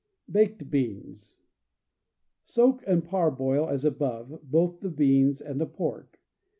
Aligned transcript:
Baked 0.27 0.71
Beans.— 0.71 1.35
Soak 2.43 2.83
and 2.87 3.05
parboil, 3.05 3.69
as 3.69 3.85
above, 3.85 4.39
both 4.41 4.79
the 4.79 4.89
beans 4.89 5.39
and 5.39 5.61
the 5.61 5.67
pork. 5.67 6.19